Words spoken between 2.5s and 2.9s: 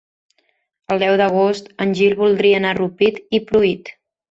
anar a